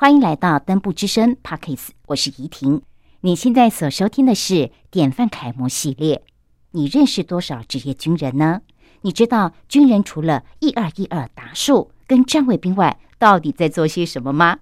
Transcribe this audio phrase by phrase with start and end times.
[0.00, 2.80] 欢迎来到登部之声 Pockets，我是怡婷。
[3.20, 6.22] 你现在所收听的是典范楷模系列。
[6.70, 8.62] 你认识多少职业军人呢？
[9.02, 14.60] 你知道军人除了一二一二打数跟站卫兵外，到底在做些什么吗？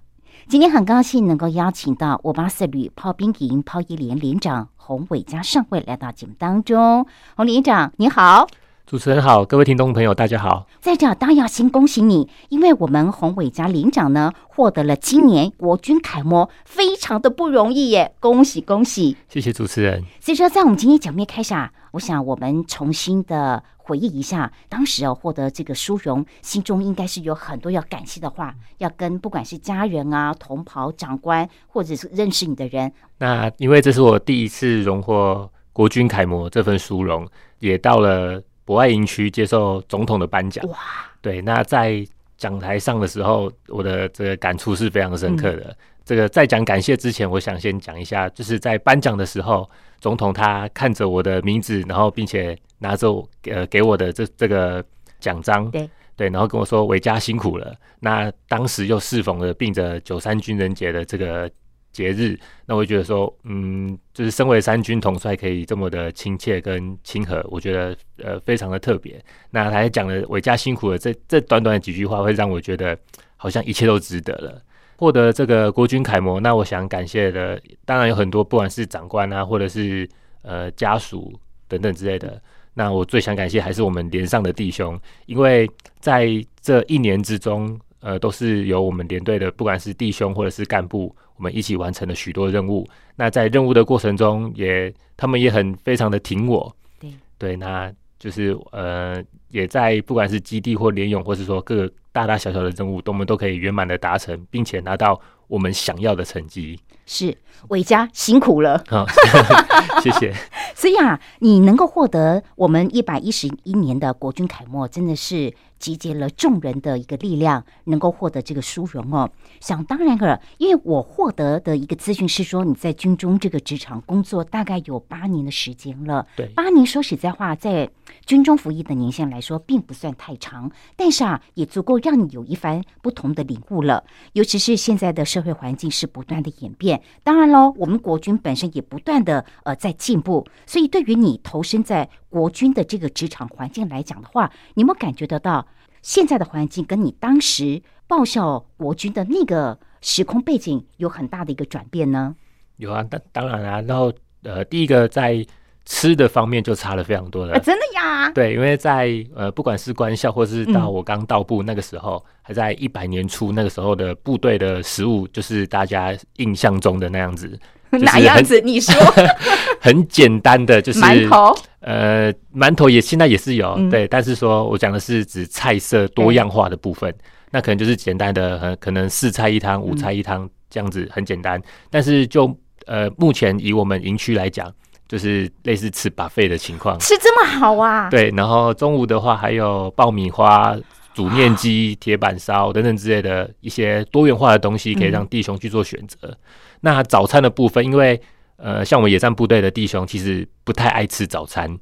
[0.49, 7.07] 今天很高兴能够邀请到五八四旅炮兵营炮一连连长洪伟嘉上尉来到节目当中。
[7.37, 8.49] 洪连长，你好。
[8.89, 10.67] 主持人好，各位听众朋友，大家好。
[10.81, 18.15] 在这当然要先恭喜你，因为我们洪伟家连长呢获得了今年国军楷模，非常的不容易耶！
[18.19, 19.15] 恭喜恭喜！
[19.29, 20.03] 谢谢主持人。
[20.21, 32.91] 所以说，在我们今天讲面开始啊，我想我们重新的回忆一下，当时哦获得这个殊荣，心中应该是有很多要感谢的话，要跟不管是家人啊、同袍、长官，或者是认识你的人。
[33.19, 38.43] 那因为这是我第一次荣获国军楷模这份殊荣，也到了。
[38.69, 40.77] 博爱营区接受总统的颁奖，哇！
[41.23, 45.75] 对，那在讲台上的时候，我的这个感触是非常深刻的。
[46.05, 49.67] 这个在讲感谢之前，我想先讲一下，就是在颁奖的时候，
[50.03, 54.85] 总统他看着我的名字，然后并且拿着呃给我的这这个
[55.19, 57.75] 奖章，对对，然后跟我说伟嘉辛苦了。
[58.01, 61.51] 那当时又适逢了并着九三军人节的这个。
[61.99, 69.21] 节日，那我觉得说，嗯，就是身为三军统帅，可以这么的亲切跟亲和，我觉得呃非常的特别。
[69.51, 72.97] 那他还讲了伟嘉辛苦了，这这短短的几句话，会让我觉得
[73.37, 74.63] 好像一切都值得了。
[74.97, 80.09] 获得这个国军楷模，那我想感谢的，当然有很多，不管是长官啊，或者是
[80.43, 81.33] 呃家属
[81.67, 82.41] 等等之类的。
[82.75, 86.29] 那我最想感谢还是我们连上的弟兄，因为在
[86.61, 87.77] 这一年之中。
[88.01, 92.87] 呃，都是由我们连队的，不管是弟兄或者是干部，我们一起完成了许多任务。
[93.17, 96.77] 那在任务的过程中，也他们也很非常的挺我。
[97.01, 106.79] 对对，那就是呃，也在不管是基地或联勇，或是说各个大大小小的任务，我们都可以圆满的达成，并且拿到我们想要的成绩。
[107.05, 107.37] 是
[107.69, 109.07] 伟嘉辛苦了，好，
[110.03, 110.35] 谢谢。
[110.75, 115.55] 所以啊，你能够获得我们一百一十一年的国军楷模，真的是。
[115.79, 119.31] 集结了众人的一个力量，能够获得这个殊荣哦。
[119.61, 126.27] 想当然了，因为我获得的一个资讯是说，你在军中这个职场工作大概有八年的时间了。
[126.35, 127.89] 对，八年说实在话，在
[128.27, 134.03] 军中服役的年限来说，并不算太长，但是啊，也足够让你有一番不同的领悟了。
[134.33, 145.65] 尤其是现在的社社会环境是不断的演变，当然喽，我们国军本身也不断的呃在进步，所以对于你投身在国军的这个职场环境来讲的话，你有没有感觉得到？
[146.03, 152.35] 现在的环境跟你当时报效国军的那个时空背景有很大的一个转变呢？
[152.77, 154.13] 有啊，当当然啊，然后
[154.43, 155.47] 呃，第一个在
[155.91, 158.31] 吃的方面就差了非常多了，真的呀？
[158.33, 167.59] 对，因为在呃，不管是官校或是到我刚到部那个时候，还在一百年初那个时候的部队的食物，就是大家印象中的那样子。
[167.91, 168.61] 哪样子？
[168.61, 168.95] 你说
[169.81, 177.11] 很简单的就是馒头，呃，馒头也现在也是有，对，但是说我讲的是指菜色多样化的部分，
[177.51, 181.59] 那可能就是简单的，呃，可能四菜一汤、五菜一汤这样子很简单。
[181.89, 182.55] 但是就
[182.85, 184.71] 呃，目前以我们营区来讲，
[185.09, 188.11] 就是类似吃把费的情况，吃这么好啊？
[188.11, 190.77] 对，然后中午的话还有爆米花、
[191.15, 196.37] 煮面鸡、铁板烧等等之类的一些多元化的东西，可以让弟兄去做选择。
[196.81, 198.21] 那早餐的部分，因为
[198.57, 201.75] 呃，像我们野战部队的弟兄其实不太爱吃早餐。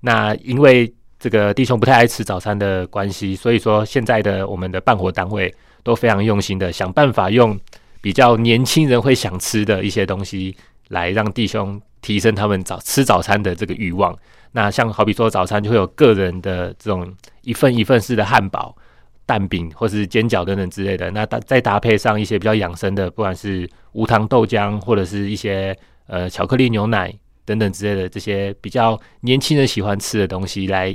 [0.00, 5.54] 那因为这个弟兄不太爱吃早餐的关系，所以说现在的我们的办活单位
[5.84, 7.56] 都非常用心的想办法用
[8.00, 10.56] 比较年轻人会想吃的一些东西，
[10.88, 14.14] 来让弟兄提升他们早吃早餐的这个欲望。
[14.50, 18.76] 那像好比说早餐就会有个人的这种一份一份式的汉堡。
[19.24, 25.74] 蛋饼或是煎饺等等之类的，那搭再搭配上一些比较养生的，不管是无糖豆浆或者是一些
[26.08, 27.14] 呃巧克力牛奶
[27.44, 30.94] 等等之类的这些比较年轻人喜欢吃的东西，来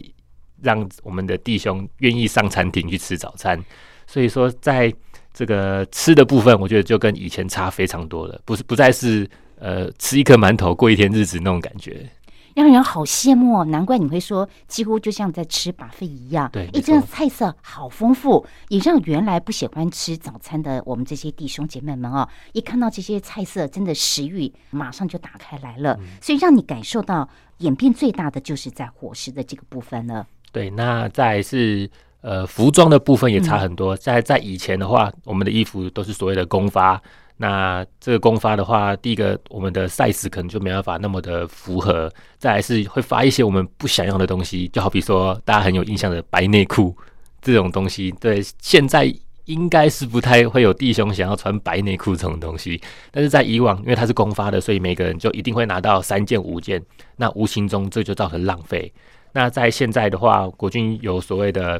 [0.62, 3.58] 让我们的弟兄愿意上餐厅去吃早餐。
[4.06, 4.94] 所以说，在
[5.34, 9.28] 这个吃的部分，我觉得就跟以前差非常多了，不是不再是
[9.60, 12.10] 呃吃一颗馒头过一天日子那种感觉。
[12.56, 13.66] 让人好羡慕哦！
[13.66, 16.50] 难怪你会说，几乎就像在吃把费一样。
[16.52, 26.00] 对，哎，这样菜色好丰富，也让原来不喜欢吃早餐的我们这些弟兄姐妹们哦，一看到这些菜色，真的食欲马上就打开来了。
[26.20, 27.30] 所以让你感受到
[27.60, 30.26] 演变最大的，就是在伙食的这个部分了。
[30.52, 31.88] 对，那再是
[32.22, 33.96] 呃服装的部分也差很多。
[33.96, 37.00] 在在以前的话，我们的衣服都是所谓的公发。
[37.40, 46.98] 那这个公发的话，第一个我们的 size 可能就没办法那么的符合，再来是会发一些我们不想要的东西，就好比说大家很有印象的白内裤
[47.40, 48.12] 这种东西。
[48.20, 49.14] 对，现在
[49.46, 52.82] 应该是不太会有弟兄想要穿白内裤这种东西。
[53.12, 56.84] 但是在以往，因为它是公发的，所以每个人就一定会拿到三件五件，
[57.18, 58.92] 那无形中这就造成浪费。
[59.32, 61.80] 那在现在的话，国军有所谓的。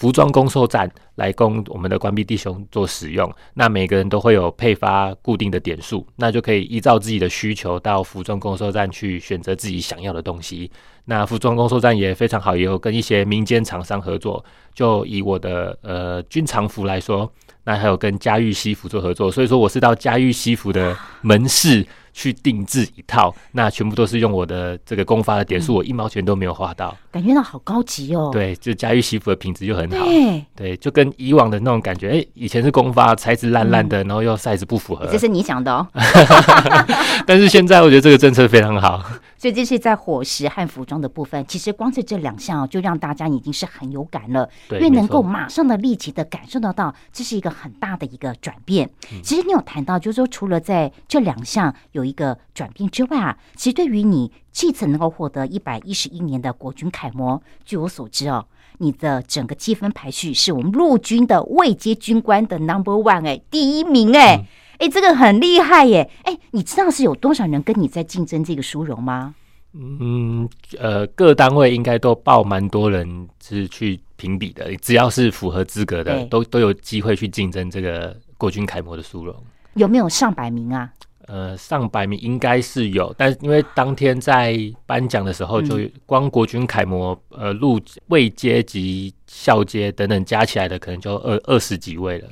[0.00, 10.70] 服装供售站来供我们的关闭弟兄做使用，那每个人都会有配发固定的点数，那就可以依照自己的需求到服装供售站去选择自己想要的东西。
[11.04, 14.42] 那服装供售站也非常好，也有跟一些民间厂商合作。
[14.72, 17.30] 就以我的呃军常服来说，
[17.64, 21.86] 那还有跟嘉裕西服做合作，所以说我是到嘉裕西服的门市。
[22.12, 28.30] 去定制一套，那全部都是用我的这个公发的点数，我一毛钱都没有花到，感觉到好高级哦。
[28.32, 30.06] 对，就嘉玉西服的品质就很好，
[30.56, 35.86] 对，就跟以往的那种感觉，哎，以前是公发，材质烂烂的，然后又 size 不符合，这是你讲的哦。
[37.26, 39.02] 但是现在我觉得这个政策非常好。
[39.40, 48.90] 所以这是在伙食和服装的部分，其实光是这两项就让大家已经是很有感了，因为能够马上的立即的感受得到，这是一个很大的一个转变。
[49.22, 58.44] 其实你有谈到，就是说除了在这两项有一个转变之外啊，其实对于你这次能够获得一百一十一年的国军楷模，据我所知哦，
[58.76, 64.46] 你的整个积分排序是我们陆军的未接军官的 number one 哎，第一名哎。
[64.80, 66.10] 哎，这个很厉害耶！
[66.24, 69.34] 哎，你知道是有多少人跟你在竞争这个殊荣吗？
[69.74, 70.48] 嗯，
[70.78, 79.36] 呃，各单位应该都报蛮多人是去评比的，只要是符合资格的，都都有机会去竞争这个国军楷模的殊荣。
[79.74, 80.90] 有没有上百名啊？
[81.26, 87.78] 呃，上百名应该是有，但因为当天在颁奖的时候，就光国军楷模，呃，入
[88.08, 92.28] 位阶级、校阶等等加起来的，可能就二二十几位了。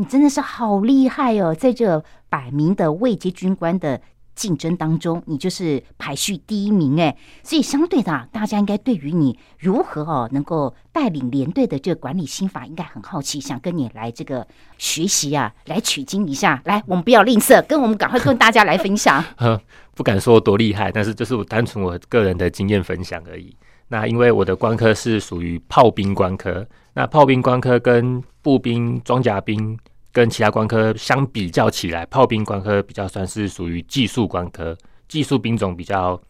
[0.00, 1.54] 你真的是好厉害哦！
[1.54, 4.00] 在这百名的位阶军官的
[4.34, 14.48] 竞争当中，你就是排序第一名哎，所以相对的，大家应该对于你如何哦能够带领连队的这个管理心法，应该很好奇，想跟你来这个
[14.78, 16.62] 学习啊，来取经一下。
[16.64, 19.22] 来，我们不要吝啬，跟我们赶快跟大家来分享。
[19.94, 23.54] 不敢说多厉害，但是就是我单纯我个人的经验分享而已。
[23.88, 29.78] 那因为我的官科是属于炮兵官科，那炮兵官科跟步兵、装甲兵。
[30.12, 34.76] 跟其他官科相比较起来，炮兵官科比较算是属于技术官科，
[35.08, 36.20] 技术兵种比较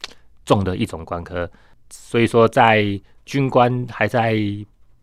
[0.45, 1.51] 重的一种官科。
[1.89, 4.37] 所以说，在军官还在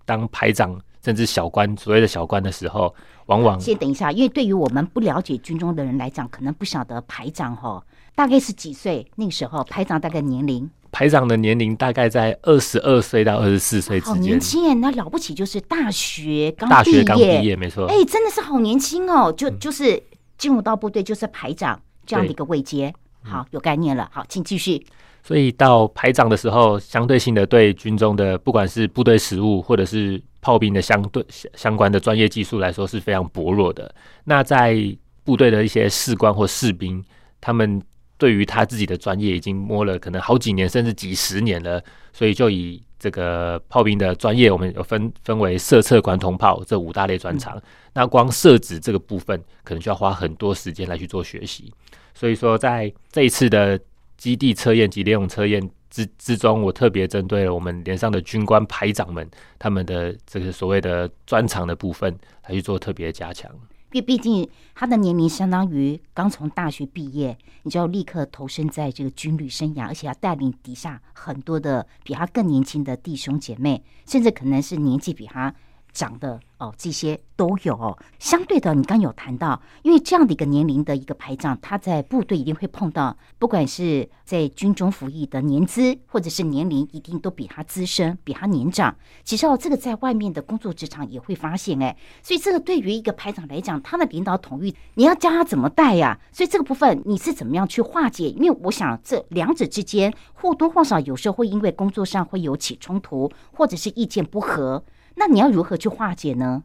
[0.05, 2.93] 当排长甚至小官，所谓的小官的时候，
[3.25, 7.83] 往往先等一下，因为对于我们不了解军中的人来讲，可能不晓得排长哈
[8.15, 9.05] 大概是几岁。
[9.15, 10.69] 那个时候排长大概年龄。
[10.91, 14.73] 排长的年龄大概在二十二岁到二十四岁之间，好年轻哎！
[14.75, 17.85] 那了不起，就是大学刚大学刚毕业，没错。
[17.87, 19.31] 哎，真的是好年轻哦！
[19.31, 20.01] 就就是
[20.37, 24.09] 进入到部队就是排长这样的一个位阶，好有概念了。
[24.11, 24.85] 好，请继续。
[25.23, 31.25] 所以到排长的时候，相对性的对军中的不管是部队实务或者是炮兵的相对
[31.55, 33.93] 相关的专业技术来说是非常薄弱的。
[34.23, 34.77] 那在
[35.23, 37.03] 部队的一些士官或士兵，
[37.41, 37.81] 他们。
[38.17, 41.81] 对于他自己的专业已经摸了可能好几年甚至几十年了，
[42.11, 47.61] 所以就以这个炮兵的专业，我们有分分为射测管筒炮这五大类专长。
[47.93, 51.71] 那光射子这个部分，可能就要花很多时间来去做学习。
[52.13, 53.79] 所以说，在这一次的
[54.17, 59.29] 基地测验及联勇测验之之中，我特别针对了我们连上的军官排长们
[59.59, 62.17] 他们的这个所谓的专长的部分
[62.47, 63.51] 来去做特别加强。
[63.93, 75.53] 因为毕竟他的年龄相当于刚从大学毕业，你就要立刻投身在这个军旅生涯，而且要带领底下很多的比他更年轻的弟兄姐妹，甚至可能是年纪比他。
[75.97, 77.97] 长的哦，这些都有。
[78.19, 88.95] 相对的，你刚有谈到，因为这样的一个年龄的一个排长，他在部队一定会碰到，不管是在军中服役的年资，或者是年龄，一定都比他资深，比他年长。
[89.23, 96.19] 其实哦，这个在外面的工作职场也会发现，哎，所以这个对于一个排长来讲，他的领导统御，你要教他怎么带呀？
[96.31, 98.29] 所以这个部分你是怎么样去化解？
[98.29, 104.83] 因为我想这两者之间或多或少有时候会因为工作上会有起冲突，或者是意见不合。
[105.17, 106.63] 那你要如何去化解呢？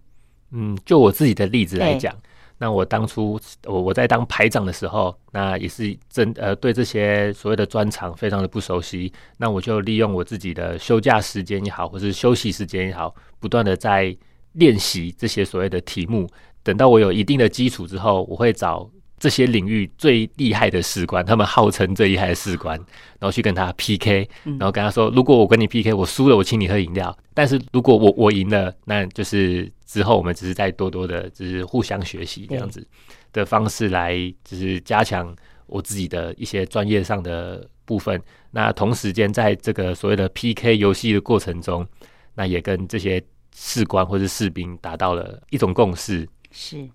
[0.51, 2.15] 嗯，就我自己的例子来讲，
[2.59, 14.15] 那我当初我我在当排长的时候，那也是真呃对这些所谓的专长非常的不熟悉，那我就利用我自己的休假时间也好，或是休息时间也好，不断的在
[14.53, 16.29] 练习这些所谓的题目。
[16.63, 18.89] 等到我有一定的基础之后，我会找。
[19.23, 22.77] 这些领域最厉害的士官，他们号称最厉害的士官，
[23.21, 32.85] 然后去跟他 PK，然后跟他说：如果我跟你 PK，我输了，我请你喝饮料；但是如果我我赢了，那就是之后我们只是再多多的，就是互相学习这样子
[33.33, 34.13] 的方式来，
[34.43, 35.33] 就是加强
[35.67, 38.21] 我自己的一些专业上的部分。
[38.51, 41.87] 那同时间在这个所谓的 PK 游戏的过程中，
[42.35, 43.23] 那也跟这些
[43.55, 46.29] 士官或者士兵达到了一种共识。
[46.51, 46.89] 是，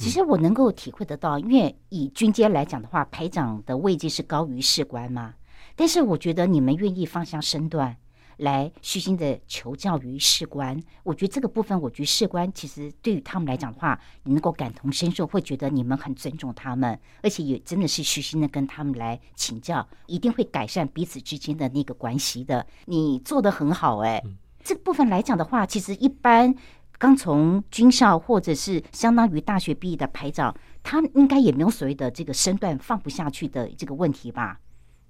[0.00, 5.34] 其实我能够体会得到，因为以军阶来讲的话，排长的位阶是高于士官嘛。
[5.76, 7.96] 但是我觉得你们愿意放下身段。
[8.40, 22.66] 来虚心的求教于士官，我觉得这个部分，我觉得士官其实对于他们来讲的话，你能够感同身受，会觉得你们很尊重他们，而且也真的是虚心的跟他们来请教，一定会改善彼此之间的那个关系的。
[22.86, 24.22] 你做的很好，哎，
[24.64, 26.54] 这个部分来讲的话，其实一般
[27.00, 34.60] 刚从军校或者是相当于大学毕业的排长，他应该也没有所谓的这个身段放不下去的这个问题吧？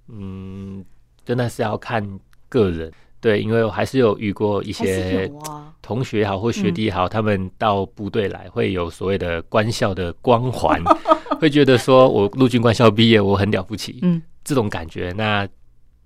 [0.07, 0.85] 嗯，
[1.25, 2.01] 真的是要看
[2.47, 2.89] 个人。
[3.19, 5.29] 对，因为我还是有遇过一些
[5.81, 10.81] 同学也好或学弟也好，他们到部队来会有所谓的官校的光环，
[11.41, 15.13] 会觉得说我陆军官校毕业，我很了不起，嗯，这种感觉。
[15.17, 15.45] 那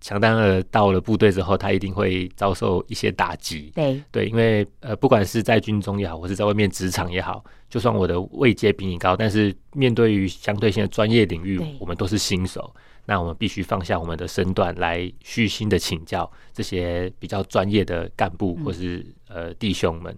[0.02, 3.72] 强当的到了部队之后，他一定会遭受一些打击。
[3.74, 12.74] 对对，因为呃，不管是在军中也好，或是在外面职场也好，就算我的位阶比你高，但是面对于相对性的专业领域，我们都是新手。
[13.08, 20.16] 那我们必须放下我们的身段，来虚心的请教这些比较专业的干部或是呃弟兄们。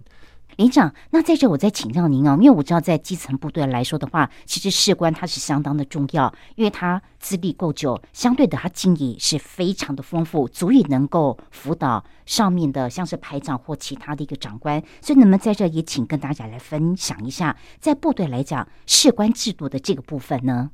[0.58, 14.82] 连长，那在这我再请教您哦，因为我知道在基层部队来说的话，其实士官他是相当的重要，因为他资历够久，相对的他经验是非常的丰富，足以能够辅导上面的像是排长或其他的一个长官。
[15.00, 20.72] 所以，那么在这也请跟大家来分享一下，在部队来讲士官制度的这个部分呢？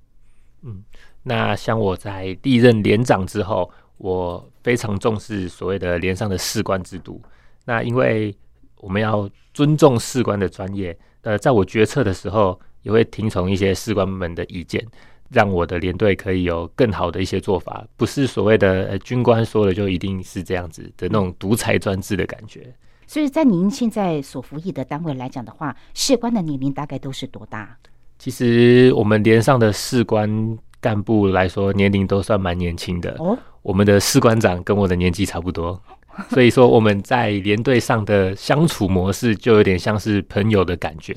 [0.63, 0.83] 嗯。
[1.25, 7.21] 那像我在第一任连长之后，我非常重视所谓的连上的士官制度。
[7.67, 8.35] 那因为
[8.77, 14.85] 我们要尊重士官的专业，呃，在我决策的时候，也会听从一些士官们的意见，
[15.31, 22.75] 让我的连队可以有更好的一些做法，不是所谓的呃军官说的就一定是这样子的那种独裁专制的感觉。
[23.07, 27.77] 所以在您现在所服役的单位来讲的话，士官的年龄大概都是多大？
[28.19, 30.59] 其实我们连上的士官。
[30.85, 33.17] 干部来说，年龄都算蛮年轻的。
[33.19, 35.81] 哦，我们的士官长跟我的年纪差不多，
[36.31, 41.15] 所以说我们在连队上的相处模式就有点像是朋友的感觉。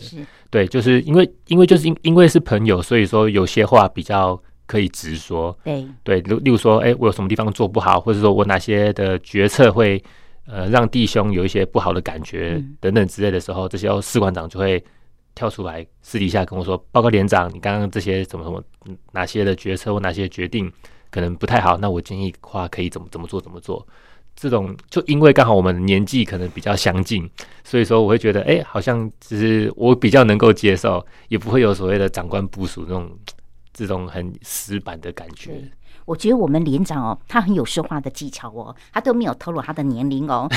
[0.50, 5.58] 对，就是因为因为就是因因为是朋友，所以说有些话比较可以直说。
[5.64, 10.02] 对对，例例如说，哎，我有什么地方做不好，或者说我哪些的决策会
[10.46, 14.84] 呃让弟兄有一些不好的感觉等等之类的时候，这些士官长就会。
[15.38, 18.60] 跳出来，私底下跟我说：“报告连长，你刚刚这些什么什么
[19.12, 20.68] 哪些的决策或哪些决定
[21.12, 23.88] 可能不太好，那我建议话可以怎么怎么做怎么做。”
[24.40, 27.28] 这种就因为刚好我们年纪可能比较相近，
[27.64, 33.10] 所以说我会觉得，哎，好像只是我比较能够接受，也不会有所谓的长官部署那种
[33.74, 35.60] 这种很死板的感觉。
[36.06, 40.48] 我觉得我们连长哦，他很有说话的技巧哦，他都没有透露他的年龄哦，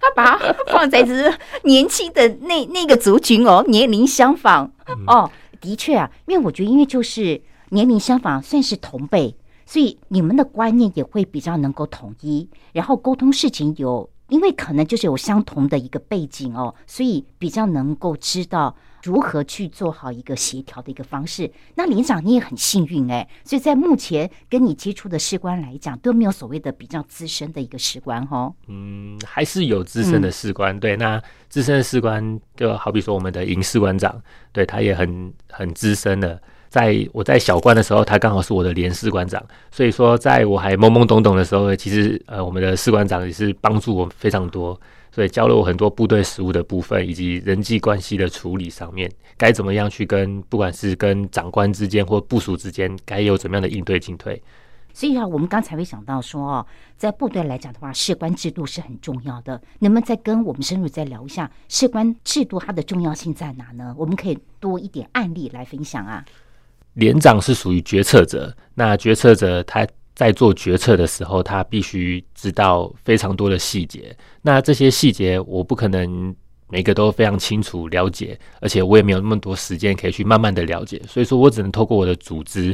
[0.00, 1.30] 他把他放在是
[1.64, 4.72] 年轻的那那个族群哦，年龄相仿。
[5.06, 9.34] 哦，的确啊，因为我觉得因为就是年龄相仿，算是同辈，
[9.74, 18.76] 所以你们的观念也会比较能够统一，然后沟通事情有，因为可能就是有相同的一个背景哦，所以比较能够知道。
[19.02, 21.50] 如何去做好一个协调的一个方式？
[21.74, 28.54] 那连长你也很幸运哎，所以在目前跟你接触的士官来讲，都没有所谓的比较资深的一个士官哦。
[28.68, 30.78] 嗯，还是有资深的士官。
[30.78, 36.40] 对，那资深的士官就好比说我们的营士官长，对他也很很资深的。
[36.74, 39.40] 在我在小官的时候，他刚好是我的连士官长，
[39.70, 44.76] 所以说在我还懵懵懂懂的时候，其实呃，我们的士官长也是帮助我非常多。
[45.12, 54.42] 所以教了我很多部队实务的部分，以及人际关系的处理上面，该怎么样去跟不管是跟长官之间或部属之间，该有怎么样的应对进退。
[54.92, 56.66] 所以啊，我们刚才会想到说哦，
[56.96, 59.62] 在部队来讲的话，士官制度是很重要的。
[59.78, 63.94] 能不能再跟我们深入再聊一下士官制度它的重要性在哪呢？
[63.96, 66.24] 我们可以多一点案例来分享啊。
[66.94, 69.86] 连长是属于决策者，那决策者他。
[70.16, 74.16] 在做决策的时候，他必须知道非常多的细节。
[74.42, 76.32] 那这些细节，我不可能
[76.68, 81.02] 每个都非常清楚了解，而且我也没有那么多时间可以去慢慢的了解。
[81.08, 82.72] 所以说我只能透过我的组织，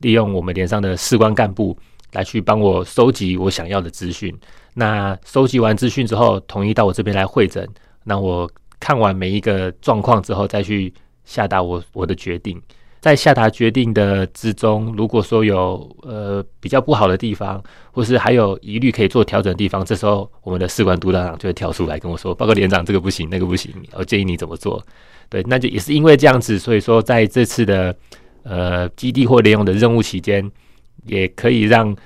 [0.00, 1.76] 利用我们连上的士官干部
[2.12, 4.32] 来去帮我收集我想要的资讯。
[4.72, 7.68] 那收集完资讯之后，统一到我这边来会诊。
[8.04, 10.94] 那我看完每一个状况之后，再去
[11.24, 12.62] 下达我我的决定。
[13.06, 24.84] 在下达决定的之中，如果说有呃比较不好的地方，或是还有疑虑可以做调整的地方，这时候我们的士官督导长就会跳出来跟我说：“报告连长，这个不行，那个不行，我建议你怎么做。”
[25.30, 27.94] 对，那就也是因为这样子，所以说在这次的
[28.42, 30.50] 呃基地或联用的任务期间，
[31.04, 31.96] 也可以让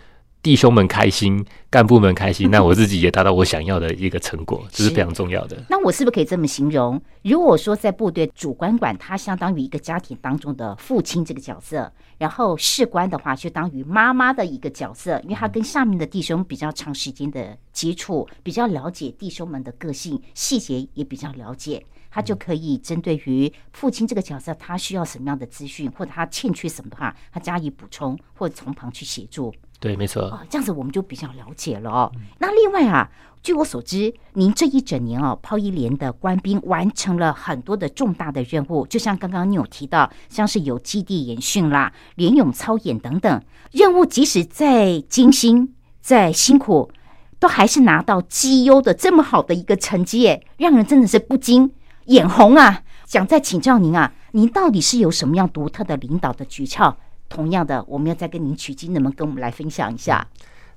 [0.42, 5.56] 弟兄们开心，干部们开心， 那我自己也达到我想要的一个成果，这是非常重要的。
[5.68, 7.00] 那我是不是可以这么形容？
[7.22, 29.54] 如果说在部队主管管，他相当于一个家庭当中的父亲这个角色，然后士官的话就当于妈妈的一个角色，因为他跟下面的弟兄比较长时间的接触，比较了解弟兄们的个性细节，也比较了解，他就可以针对于父亲这个角色，他需要什么样的资讯，或者他欠缺什么的话，他加以补充，或者从旁去协助。
[29.78, 30.24] 对，没错。
[30.24, 32.12] 哦，这样子我们就比较了解了哦。
[32.38, 33.10] 那另外啊，
[33.42, 46.92] 据我所知，您这一整年哦，炮一连的官兵完成了很多的重大的任务，就像刚刚你有提到，像是有基地演训啦、联勇操演等等任务，即使再精心、再辛苦，
[47.38, 51.72] 都还是拿到绩优的这么好的一个成绩，耶，让人真的是不禁
[52.06, 52.82] 眼红啊！
[53.06, 56.94] 想再请教您啊，您到底是有什么样独特的领导的诀窍？
[57.28, 60.26] 同样的，我们要再跟您取经，能不能跟我们来分享一下？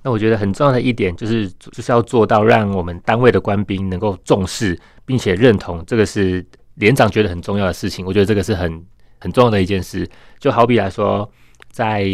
[0.01, 8.06] 那我觉得很重要的一点就是，就是要做到让我们单位的官兵能够重视并且认同，这个是连长觉得很重要的事情。
[8.06, 8.86] 我觉得这个是很
[9.20, 10.08] 很重要的一件事。
[10.39, 11.30] 就好比来说，
[11.72, 12.06] 在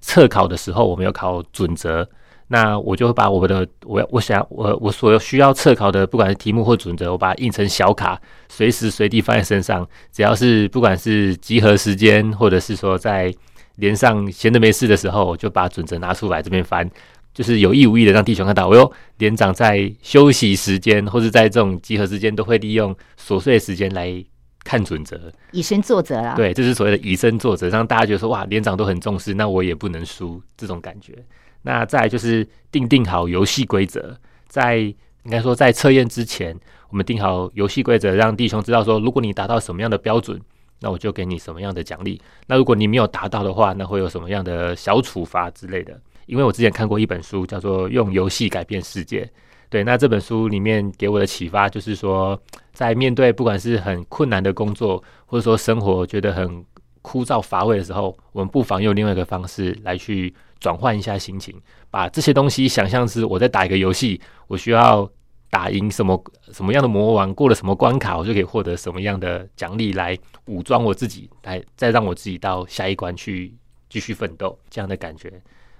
[0.00, 2.08] 测考的时候，我们要考准则，
[2.48, 9.86] 那我就会把我的我我想我我所需要测考的，不管是题目或准则，我把它印成小卡，随时随地放在身上。
[10.12, 13.34] 只要是不管是集合时间，或者是说在
[13.76, 16.88] 连上闲着没事的时候，我就把准则拿出来这边翻，
[17.34, 24.24] 就是有意无意的让弟兄看到，哦哟，连长在休息时间或者在这种集合时间，都会利用琐碎时间来
[24.66, 26.34] 看准则，以身作则啦。
[26.34, 31.14] 对，这是所谓的以身作则，让大家觉得说，哇，连长都很重视，那我也不能输这种感觉。
[31.62, 34.16] 那再就是定定好游戏规则，
[34.48, 36.58] 在应该说在测验之前，
[36.90, 40.40] 我们定好游戏规则，让弟兄知道说，如果你达到什么样的标准。
[40.78, 42.20] 那我就给你什么样的奖励？
[42.46, 45.98] 那如果你没有达到的话，那会有什么样的小处罚之类的？
[46.26, 49.24] 因为我之前看过一本书，叫做《用游戏改变世界》。
[49.70, 52.38] 对，那这本书里面给我的启发就是说，
[52.76, 56.62] 在面对不管是很困难的工作，或者说生活觉得很
[57.00, 61.58] 枯燥乏味的时候，我们不妨用另外一个方式来去转换一下心情，
[61.90, 65.10] 把这些东西想象是我在打一个游戏，我需要。
[65.48, 66.22] 打赢什么
[66.52, 73.54] 什么样的魔王，过了什么关卡，我就可以获得什么样的奖励，来武装我自己，来再让我自己到下一关去
[73.88, 75.32] 继续奋斗，这样的感觉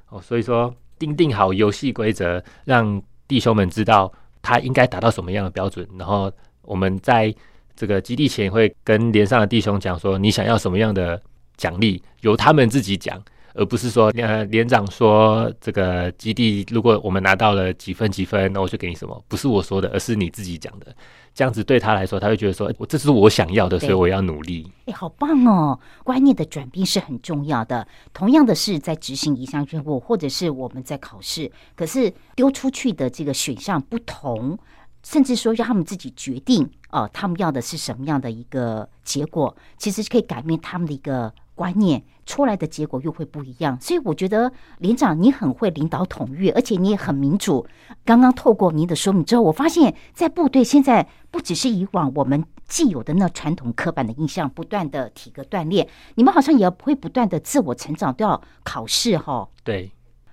[0.09, 0.23] 哦。
[0.23, 6.33] 所以说，定定好游戏规则，让弟兄们知道他应该达到什么样的标准，然后
[6.67, 7.35] 我们在
[7.75, 11.21] 这个基地前会跟连上的弟兄讲说，你想要什么样的
[11.57, 13.23] 奖励，由他们自己讲。
[13.59, 19.25] 而不是说，呃，连长说这个基地，如果我们拿到了几分几分，那我就给你什么？
[19.29, 20.95] 不是我说的，而是你自己讲的。
[21.33, 24.71] 这样子对他来说，他会觉得说，我这是我想要的，所以我要努力。
[24.85, 25.81] 哎，好棒哦！
[26.05, 27.89] 观念的转变是很重要的。
[28.13, 34.59] 同样的是在执行一项任务，或者是我们在考试，可是丢出去的这个选项不同，
[35.07, 41.33] 甚至说让他们自己决定，哦，他们要的是什么样的一个结果，其实是可以改变他们的一个。
[41.57, 47.67] 观念出来的结果又会不一样，所以我觉得连长你很会领导统御，而且你也很民主。
[48.05, 59.49] 刚刚透过您的说明之后，我发现，在部队现在不只是以往我们既有的那传统刻板的印象，不断的体格锻炼，你们好像也会不断的自我成长，都要考试哈。
[59.65, 59.91] 对，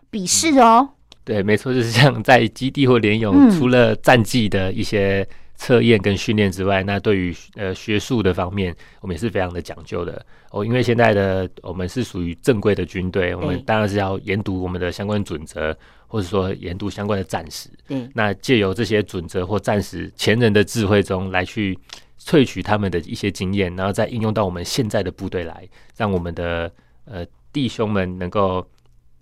[0.10, 0.90] 笔试哦。
[1.24, 5.28] 对，没错，就是像在基地或联勇，除了战绩的一些。
[5.56, 10.66] 测验跟训练之外，那对于呃学术的方面，我们也是非常的讲究的哦。
[10.66, 15.74] 因为现在的我们是属于正规的军队，我们当然是要研读我们的相关准则，
[16.08, 17.70] 或者说研读相关的战史。
[17.90, 21.78] 嗯，那借由这些准则或战史前人的智慧中来去
[22.20, 26.70] 萃取他们的一些经验，然后再应用到我们现在的部队来，让我们的
[27.06, 28.68] 呃弟兄们能够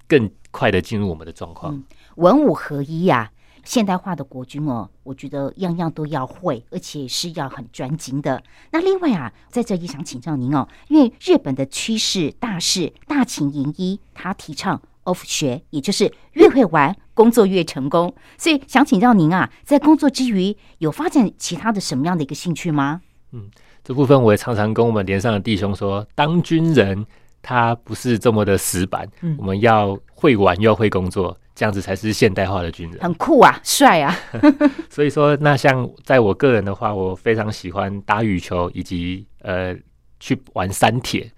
[0.08, 1.84] 更快的进入我们的状况。
[2.16, 3.32] 文武合一呀。
[3.64, 8.42] 现代化的国军哦，我觉得样样都要会，而且是要很专精的。
[8.72, 18.12] 那另外啊，在这里想请教您哦，因为日本的趋势大势大秦营一，他提倡 off 学，也就是越会玩，工作越成功。
[18.36, 23.02] 所以想请教您啊，在工作之余有发展其他的什么样的一个兴趣吗？
[23.32, 23.48] 嗯，
[23.84, 27.06] 这部分我也常常跟我们连上的弟兄说，当军人
[27.42, 31.38] 他不是这么的死板，我们要会玩又要会工作。
[31.54, 34.18] 这样子才是现代化的军人，很酷啊，帅啊！
[34.90, 39.76] 所以说，那像在我个人的话，我非常喜欢打羽球，以及呃
[40.20, 41.30] 去玩山铁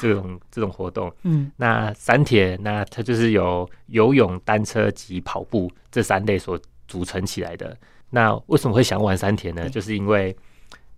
[0.00, 1.12] 这种这种活动。
[1.22, 7.76] 嗯，那山铁那它就是有游泳、单车及跑步这三类所组成起来的。
[8.10, 9.68] 那为什么会想玩山铁呢？
[9.68, 10.34] 就是因为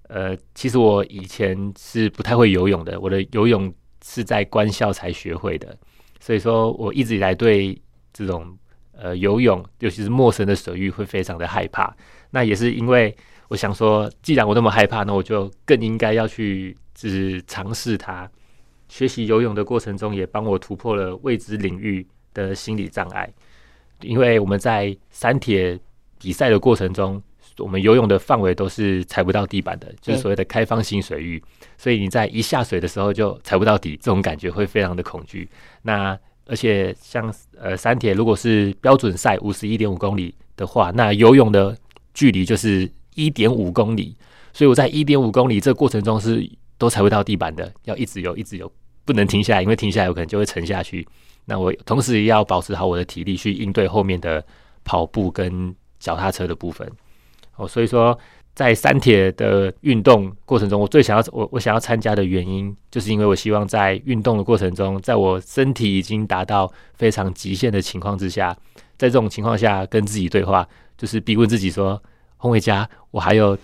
[0.08, 3.70] 呃，其实我以前是不太会游泳的，我的游泳
[4.04, 5.76] 是在官校才学会的，
[6.20, 7.80] 所以说我一直以来对
[8.12, 8.56] 这种
[8.92, 11.94] 呃游泳，尤其是陌生的水域会非常的害怕。
[12.30, 13.14] 那也是因为
[13.48, 18.30] 我想说，既然我那么害怕，那我就更应该要去就是尝试它。
[18.88, 23.32] 学习游泳的过程中，也帮我突破了未知领域的心理障碍。
[24.00, 25.78] 因为我们在山铁
[26.18, 27.22] 比赛的过程中，
[27.60, 31.42] 我们游泳的范围都是踩不到地板的，就是所谓的开放性水域。
[31.78, 35.48] 所以你在一下水的时候就踩不到底，这种感觉会非常的恐惧。
[35.82, 41.76] 那而且像呃山铁，如果是标准赛五十一点五公里的话，那游泳的
[42.12, 44.16] 距离就是一点五公里。
[44.52, 46.44] 所以我在一点五公里这过程中是
[46.76, 48.70] 都踩不到地板的，要一直游，一直游。
[49.04, 51.06] 不能停下来，因为停下来有可能就会沉下去。
[51.46, 54.44] 那我同时也要保持好我的体力，去应对后面的
[54.84, 56.88] 跑步跟脚踏车的部分。
[57.60, 58.18] 哦，所以说
[58.54, 68.56] 在山铁的运动过程中，我最想要我我想要参加的原因，就是因为我希望在运动的过程中，在我身体已经达到非常极限的情况之下，
[68.96, 72.02] 在这种情况下跟自己对话，就是逼问自己说：
[72.38, 73.56] 洪伟佳，我还有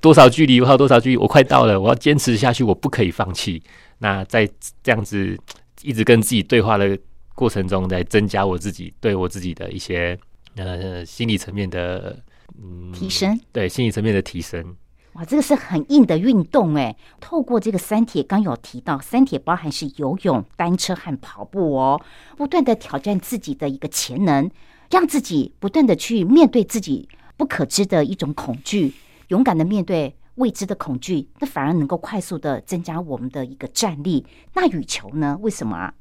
[0.00, 0.60] 多少距离？
[0.60, 1.16] 我还有多少距离？
[1.16, 3.62] 我快到了，我要坚持下去，我不可以放弃。
[3.98, 4.48] 那在
[4.82, 5.38] 这样子
[5.82, 6.98] 一直跟自己对话的
[7.34, 10.18] 过程中，在增加我自己对我自己的一些
[10.56, 12.18] 呃心理层面的
[12.58, 14.76] 嗯提升，对心理层面的提升。
[15.14, 16.96] 哇，这个是很硬的运动哎！
[17.20, 22.00] 透过这个三铁，刚有提到三铁包含是游泳、单车和跑步哦，
[22.36, 24.50] 不断的挑战自己的一个潜能，
[24.90, 28.94] 让自己不断的去面对自己不可知的一种恐惧，
[29.28, 30.16] 勇敢的面对。
[30.36, 34.24] 未知的恐惧，那反而能够快速的增加我们的一个战力。
[34.54, 35.36] 那羽球呢？
[35.42, 35.92] 为什么啊？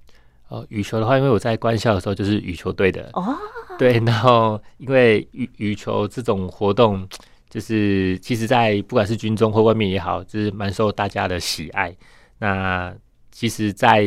[0.48, 3.36] 哦，羽球的话，因为我在官校的时候就是羽球队的哦。
[3.80, 7.08] 对， 然后因为羽羽球这种活动，
[7.50, 11.96] 就是其实，在不管是军中或外面也好，就是蛮受大家的喜爱。
[12.38, 12.94] 那
[13.32, 14.04] 其实，在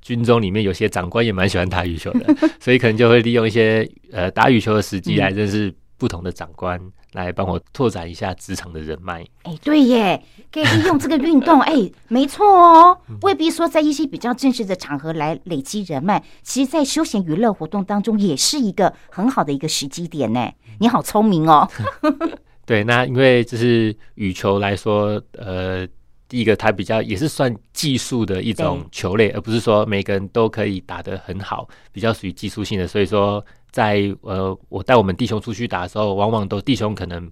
[0.00, 5.74] 军中里面，有些长官也蛮喜欢打羽球的， 所以可能就会利用一些呃打羽球的时机来认识。
[5.96, 6.80] 不同的长官
[7.12, 9.24] 来帮我拓展一下职场的人脉。
[9.44, 11.60] 哎，对耶，可以利用这个运动。
[11.62, 20.50] 哎，没错哦，未必说在一些比较正式的场合来累积人脉，其实，在休闲娱乐活动当中，也是一个很好的一个时机点呢。
[20.80, 21.68] 你好聪明哦。
[22.66, 25.86] 对，那因为这是羽球来说，呃，
[26.28, 33.44] 第一个它比较也是算技术的一种球类，而不是说每个人都可以打得很好，比较属于技术性的，所以说。
[33.74, 37.28] 在呃，我带我们弟兄出去打的时候，往往都弟兄可能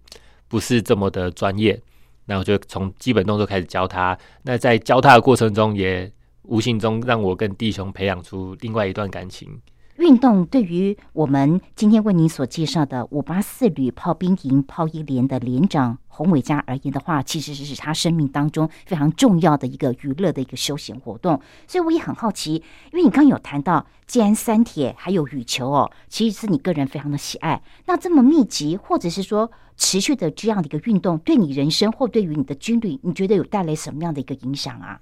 [0.48, 1.81] 不是这么的专业，
[2.24, 4.18] 那我就从基本动作开始教他。
[4.42, 6.11] 那在教他的过程中，也
[6.42, 9.57] 无形中让我跟弟兄培养出另外一段感情。
[10.02, 21.40] 运动对于我们今天为您所介绍的五八四旅炮兵营炮一连的连长洪伟嘉而言的话，其实是他生命当中非常重要的一个娱乐的一个休闲活动。
[21.68, 22.54] 所以我也很好奇，
[22.90, 27.62] 因为你刚有谈到，既然三铁还有羽球哦，其实是你个人非常的喜爱。
[27.86, 34.98] 那这么密集或者是说持续的这样的一个运动，对你人生或对于你的军旅，你觉得有带来什么样的一个影响啊？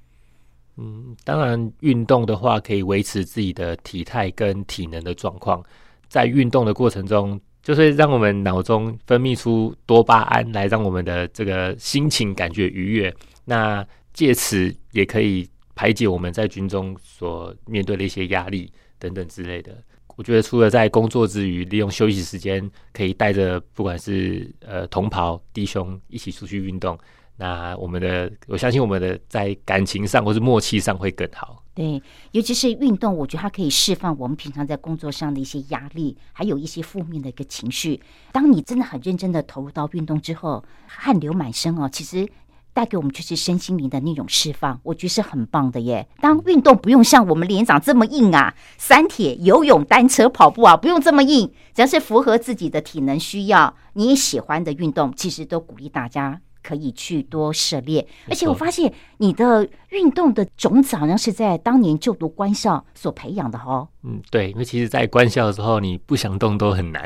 [0.76, 5.62] 嗯，当然，运动的话可以维持自己的体态跟体能的状况。
[6.08, 13.14] 在运动的过程中，就是让我们脑中分泌出多巴胺，来让我们的这个心情感觉愉悦。
[13.44, 19.76] 那借此也可以排解我们在军中所面对的一些压力等等之类的。
[20.16, 26.98] 我觉得除了在工作之余，利用休息时间，可以带着不管是呃同袍弟兄一起出去运动。
[27.40, 31.64] 那我们的，我相信我们的在感情上或是默契上会更好。
[31.72, 37.98] 对，尤其是运动，我觉得它可以释放我们平常在工作上的一些压力，还有一些负面的一个情绪。
[38.30, 42.28] 当你真的很认真的投入到运动之后，汗流满身哦，其实
[42.74, 46.06] 带给我们就是身心灵的那种释放，我觉得是很棒的耶。
[46.20, 56.42] 当运动不用像我们连长这么硬啊，三铁、游泳、单车、跑步啊，不用这么硬，只要是符合自己的体能需要，你也喜欢的运动，其实都鼓励大家。
[56.70, 63.88] 可以去多涉猎，而且我发现你的运动的种子好像是在当年就读官校所培养的哦。
[64.04, 67.04] 嗯，对，因为其实，在官校的时候，你不想动都很难，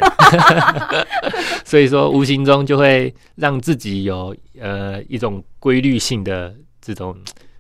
[1.65, 7.17] 所以说无形中就会让自己有呃一种规律性的这种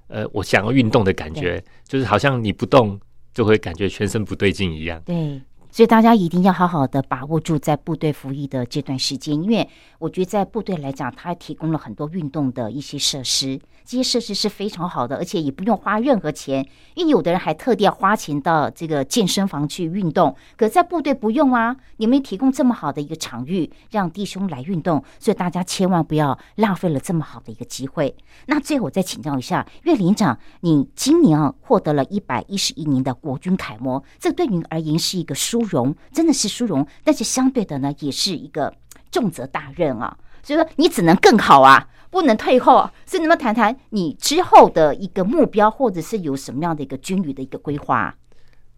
[0.08, 3.00] 呃我想要运动的感觉，就是好像你不动
[3.32, 5.00] 就会感觉全身不对劲一样。
[5.06, 5.40] 对。
[5.74, 13.60] 所以大家一定要好好的把握住在部队服役的这段时间，因为我觉得在部队来讲，它提供了很多运动的一些设施。
[13.84, 20.34] 这些设施是非常好的，而且也不用花任何钱，因为有的人还特地要花钱到这个健身房去运动。
[20.56, 28.14] 可在部队不用啊，你们提供这么好的一个场域，让弟兄来运动，所以大家千万不要浪费了这么好的一个机会。
[28.46, 38.74] 那最后我再请教一下，岳连长，你今年啊获得了一百一十一年的国军楷模，这对您而言是一个殊荣，真的是殊荣，但是相对的呢，也是一个
[39.10, 40.16] 重责大任啊。
[40.42, 42.88] 所以说，你只能更好啊，不能退后。
[43.06, 48.14] 所以，能不能谈谈你之后的一个目标，或者是有什么样的一个军旅的一个规划？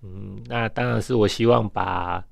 [0.02, 2.22] 嗯，那当然是我希望把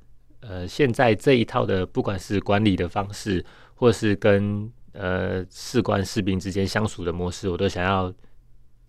[0.41, 8.13] 呃现在这一套的，不管是管理的方式，或是跟呃士官士兵之间相处的模式，我都想要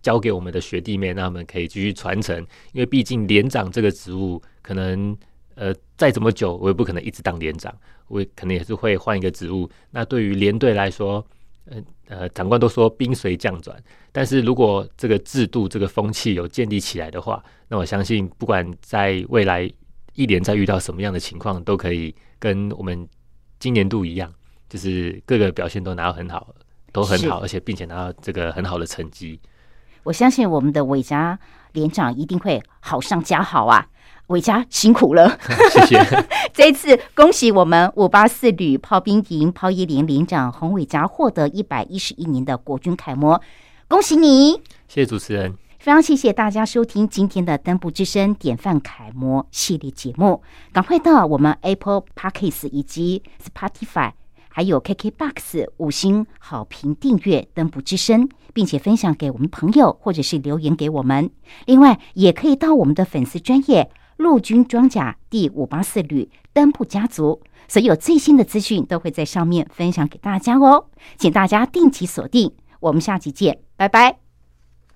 [0.00, 2.38] 交给我们的学弟妹，让他们可以继续传承。
[2.72, 5.16] 因为毕竟连长这个职务，可能
[5.56, 7.74] 呃再怎么久，我也不可能一直当连长，
[8.06, 9.68] 我可能也是会换一个职务。
[9.90, 11.26] 那对于连队来说，
[11.64, 13.76] 呃呃，长官都说兵随将转，
[14.12, 19.68] 但是如果这个制度、这个风气有建立起来的话，那我相信，不管在未来
[20.14, 23.08] 一连再遇到什么样的情况，都可以跟我们
[23.58, 24.32] 今年度一样，
[24.68, 26.54] 就是各个表现都拿到很好，
[26.92, 29.40] 都很好，而且并且拿到这个很好的成绩。
[30.04, 31.36] 我相信我们的伟嘉
[31.72, 33.88] 连长一定会好上加好啊！
[34.28, 35.38] 伟嘉辛苦了，
[35.70, 36.26] 谢谢。
[36.52, 43.40] 这一次恭喜我们五八四旅炮兵营炮一连连长洪伟嘉获得一百一十一年的国军楷模，
[43.88, 44.54] 恭喜你！
[44.88, 54.12] 谢谢主持人，非常谢谢大家收听今天的登部之声典范楷模系列节目，赶快到我们 Apple Podcasts 以及 Spotify。
[54.48, 61.30] 还有 KKBOX 五星好评订阅登不之声，并且分享给我们朋友，或者是留言给我们。
[61.66, 70.86] 另外，也可以到我们的粉丝专业陆军装甲第五八四旅登布家族，所有最新的资讯都会在上面分享给大家哦。
[71.18, 74.25] 请大家定期锁定，我们下期见，拜拜。